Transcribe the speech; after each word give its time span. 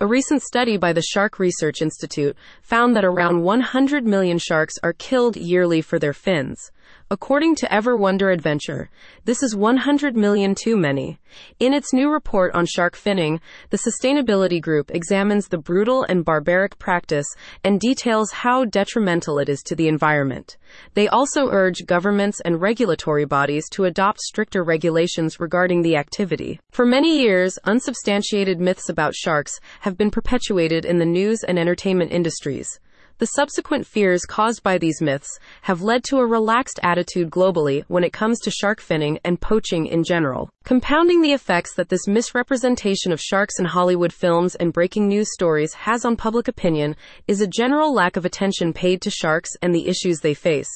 A 0.00 0.06
recent 0.06 0.42
study 0.42 0.76
by 0.76 0.92
the 0.92 1.02
Shark 1.02 1.40
Research 1.40 1.82
Institute 1.82 2.36
found 2.62 2.94
that 2.94 3.04
around 3.04 3.42
100 3.42 4.06
million 4.06 4.38
sharks 4.38 4.74
are 4.80 4.92
killed 4.92 5.36
yearly 5.36 5.80
for 5.80 5.98
their 5.98 6.12
fins. 6.12 6.70
According 7.10 7.54
to 7.56 7.72
Ever 7.72 7.96
Wonder 7.96 8.30
Adventure, 8.30 8.90
this 9.24 9.42
is 9.42 9.56
100 9.56 10.14
million 10.14 10.54
too 10.54 10.76
many. 10.76 11.18
In 11.58 11.72
its 11.72 11.94
new 11.94 12.10
report 12.10 12.54
on 12.54 12.66
shark 12.66 12.96
finning, 12.96 13.40
the 13.70 13.78
Sustainability 13.78 14.60
Group 14.60 14.90
examines 14.90 15.48
the 15.48 15.56
brutal 15.56 16.04
and 16.04 16.22
barbaric 16.22 16.78
practice 16.78 17.26
and 17.64 17.80
details 17.80 18.30
how 18.32 18.66
detrimental 18.66 19.38
it 19.38 19.48
is 19.48 19.62
to 19.62 19.74
the 19.74 19.88
environment. 19.88 20.58
They 20.92 21.08
also 21.08 21.48
urge 21.50 21.86
governments 21.86 22.40
and 22.44 22.60
regulatory 22.60 23.24
bodies 23.24 23.70
to 23.70 23.84
adopt 23.84 24.20
stricter 24.20 24.62
regulations 24.62 25.40
regarding 25.40 25.80
the 25.80 25.96
activity. 25.96 26.60
For 26.72 26.84
many 26.84 27.22
years, 27.22 27.58
unsubstantiated 27.64 28.60
myths 28.60 28.90
about 28.90 29.14
sharks 29.14 29.58
have 29.80 29.96
been 29.96 30.10
perpetuated 30.10 30.84
in 30.84 30.98
the 30.98 31.06
news 31.06 31.42
and 31.42 31.58
entertainment 31.58 32.12
industries. 32.12 32.80
The 33.18 33.26
subsequent 33.26 33.84
fears 33.84 34.24
caused 34.24 34.62
by 34.62 34.78
these 34.78 35.02
myths 35.02 35.40
have 35.62 35.82
led 35.82 36.04
to 36.04 36.18
a 36.18 36.26
relaxed 36.26 36.78
attitude 36.84 37.30
globally 37.30 37.82
when 37.88 38.04
it 38.04 38.12
comes 38.12 38.38
to 38.40 38.50
shark 38.52 38.80
finning 38.80 39.18
and 39.24 39.40
poaching 39.40 39.86
in 39.86 40.04
general. 40.04 40.50
Compounding 40.62 41.20
the 41.20 41.32
effects 41.32 41.74
that 41.74 41.88
this 41.88 42.06
misrepresentation 42.06 43.10
of 43.10 43.20
sharks 43.20 43.58
in 43.58 43.64
Hollywood 43.64 44.12
films 44.12 44.54
and 44.54 44.72
breaking 44.72 45.08
news 45.08 45.32
stories 45.32 45.74
has 45.74 46.04
on 46.04 46.14
public 46.14 46.46
opinion 46.46 46.94
is 47.26 47.40
a 47.40 47.48
general 47.48 47.92
lack 47.92 48.16
of 48.16 48.24
attention 48.24 48.72
paid 48.72 49.02
to 49.02 49.10
sharks 49.10 49.50
and 49.62 49.74
the 49.74 49.88
issues 49.88 50.20
they 50.20 50.34
face. 50.34 50.70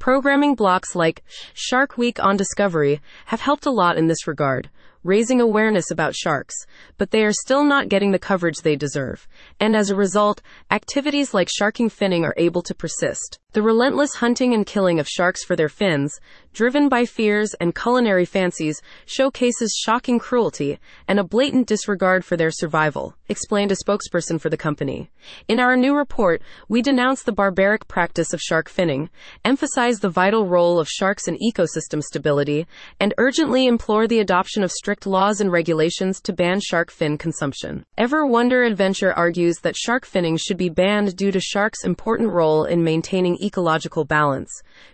Programming 0.00 0.56
blocks 0.56 0.96
like 0.96 1.22
Shark 1.52 1.96
Week 1.96 2.18
on 2.18 2.36
Discovery 2.36 3.00
have 3.26 3.40
helped 3.40 3.66
a 3.66 3.70
lot 3.70 3.96
in 3.96 4.08
this 4.08 4.26
regard 4.26 4.68
raising 5.04 5.40
awareness 5.40 5.90
about 5.90 6.14
sharks, 6.14 6.56
but 6.98 7.10
they 7.10 7.24
are 7.24 7.32
still 7.32 7.62
not 7.62 7.88
getting 7.88 8.10
the 8.10 8.18
coverage 8.18 8.58
they 8.58 8.74
deserve. 8.74 9.28
And 9.60 9.76
as 9.76 9.90
a 9.90 9.96
result, 9.96 10.42
activities 10.70 11.32
like 11.32 11.48
sharking 11.48 11.90
finning 11.90 12.24
are 12.24 12.34
able 12.36 12.62
to 12.62 12.74
persist. 12.74 13.38
The 13.54 13.62
relentless 13.62 14.14
hunting 14.16 14.52
and 14.52 14.66
killing 14.66 14.98
of 14.98 15.06
sharks 15.06 15.44
for 15.44 15.54
their 15.54 15.68
fins, 15.68 16.18
driven 16.52 16.88
by 16.88 17.04
fears 17.04 17.54
and 17.60 17.72
culinary 17.72 18.24
fancies, 18.24 18.82
showcases 19.06 19.80
shocking 19.80 20.18
cruelty 20.18 20.80
and 21.06 21.20
a 21.20 21.24
blatant 21.24 21.68
disregard 21.68 22.24
for 22.24 22.36
their 22.36 22.50
survival, 22.50 23.14
explained 23.28 23.70
a 23.70 23.76
spokesperson 23.76 24.40
for 24.40 24.50
the 24.50 24.56
company. 24.56 25.08
In 25.46 25.60
our 25.60 25.76
new 25.76 25.96
report, 25.96 26.42
we 26.68 26.82
denounce 26.82 27.22
the 27.22 27.30
barbaric 27.30 27.86
practice 27.86 28.32
of 28.32 28.40
shark 28.40 28.68
finning, 28.68 29.08
emphasize 29.44 30.00
the 30.00 30.08
vital 30.08 30.48
role 30.48 30.80
of 30.80 30.88
sharks 30.88 31.28
in 31.28 31.38
ecosystem 31.38 32.02
stability, 32.02 32.66
and 32.98 33.14
urgently 33.18 33.68
implore 33.68 34.08
the 34.08 34.18
adoption 34.18 34.64
of 34.64 34.72
strict 34.72 35.06
laws 35.06 35.40
and 35.40 35.52
regulations 35.52 36.20
to 36.22 36.32
ban 36.32 36.60
shark 36.60 36.90
fin 36.90 37.16
consumption. 37.16 37.84
Ever 37.98 38.26
Wonder 38.26 38.64
Adventure 38.64 39.12
argues 39.12 39.58
that 39.58 39.76
shark 39.76 40.04
finning 40.04 40.40
should 40.40 40.56
be 40.56 40.68
banned 40.68 41.14
due 41.14 41.30
to 41.30 41.38
sharks' 41.38 41.84
important 41.84 42.32
role 42.32 42.64
in 42.64 42.82
maintaining 42.82 43.38
ecological 43.44 44.04
balance. 44.04 44.50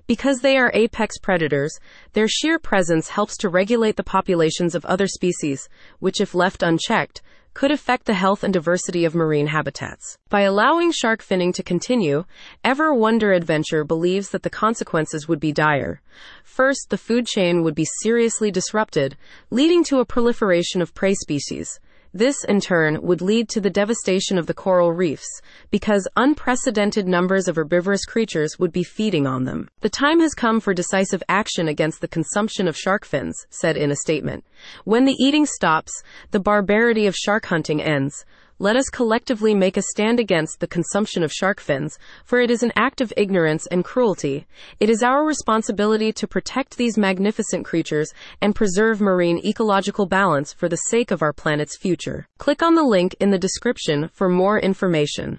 Because 0.06 0.40
they 0.40 0.56
are 0.56 0.72
apex 0.74 1.16
predators, 1.18 1.78
their 2.12 2.28
sheer 2.28 2.58
presence 2.58 3.08
helps 3.08 3.36
to 3.38 3.48
regulate 3.48 3.96
the 3.96 4.02
populations 4.02 4.74
of 4.74 4.84
other 4.84 5.06
species, 5.06 5.68
which, 6.00 6.20
if 6.20 6.34
left 6.34 6.62
unchecked, 6.62 7.22
could 7.52 7.70
affect 7.70 8.06
the 8.06 8.14
health 8.14 8.44
and 8.44 8.52
diversity 8.52 9.04
of 9.04 9.14
marine 9.14 9.48
habitats. 9.48 10.16
By 10.28 10.42
allowing 10.42 10.92
shark 10.92 11.22
finning 11.22 11.52
to 11.54 11.62
continue, 11.62 12.24
Ever 12.62 12.94
Wonder 12.94 13.32
Adventure 13.32 13.84
believes 13.84 14.30
that 14.30 14.42
the 14.42 14.50
consequences 14.50 15.26
would 15.26 15.40
be 15.40 15.52
dire. 15.52 16.00
First, 16.44 16.90
the 16.90 16.98
food 16.98 17.26
chain 17.26 17.62
would 17.62 17.74
be 17.74 17.86
seriously 18.02 18.50
disrupted, 18.50 19.16
leading 19.50 19.82
to 19.84 19.98
a 19.98 20.04
proliferation 20.04 20.80
of 20.80 20.94
prey 20.94 21.14
species. 21.14 21.80
This, 22.12 22.42
in 22.44 22.60
turn, 22.60 23.02
would 23.02 23.22
lead 23.22 23.48
to 23.50 23.60
the 23.60 23.70
devastation 23.70 24.36
of 24.36 24.46
the 24.46 24.54
coral 24.54 24.92
reefs, 24.92 25.28
because 25.70 26.08
unprecedented 26.16 27.06
numbers 27.06 27.46
of 27.46 27.54
herbivorous 27.54 28.04
creatures 28.04 28.58
would 28.58 28.72
be 28.72 28.82
feeding 28.82 29.28
on 29.28 29.44
them. 29.44 29.68
The 29.80 29.90
time 29.90 30.18
has 30.18 30.34
come 30.34 30.58
for 30.58 30.74
decisive 30.74 31.22
action 31.28 31.68
against 31.68 32.00
the 32.00 32.08
consumption 32.08 32.66
of 32.66 32.76
shark 32.76 33.04
fins, 33.04 33.46
said 33.50 33.76
in 33.76 33.92
a 33.92 33.96
statement. 33.96 34.44
When 34.84 35.04
the 35.04 35.16
eating 35.20 35.46
stops, 35.46 36.02
the 36.32 36.40
barbarity 36.40 37.06
of 37.06 37.14
shark 37.14 37.46
hunting 37.46 37.80
ends 37.80 38.24
let 38.60 38.76
us 38.76 38.90
collectively 38.90 39.54
make 39.54 39.78
a 39.78 39.82
stand 39.82 40.20
against 40.20 40.60
the 40.60 40.66
consumption 40.66 41.22
of 41.22 41.32
shark 41.32 41.60
fins, 41.60 41.98
for 42.26 42.40
it 42.40 42.50
is 42.50 42.62
an 42.62 42.72
act 42.76 43.00
of 43.00 43.10
ignorance 43.16 43.66
and 43.68 43.86
cruelty. 43.86 44.46
It 44.78 44.90
is 44.90 45.02
our 45.02 45.24
responsibility 45.24 46.12
to 46.12 46.28
protect 46.28 46.76
these 46.76 46.98
magnificent 46.98 47.64
creatures 47.64 48.12
and 48.42 48.54
preserve 48.54 49.00
marine 49.00 49.40
ecological 49.46 50.04
balance 50.04 50.52
for 50.52 50.68
the 50.68 50.76
sake 50.76 51.10
of 51.10 51.22
our 51.22 51.32
planet's 51.32 51.78
future. 51.78 52.28
Click 52.36 52.62
on 52.62 52.74
the 52.74 52.84
link 52.84 53.16
in 53.18 53.30
the 53.30 53.38
description 53.38 54.10
for 54.12 54.28
more 54.28 54.60
information. 54.60 55.38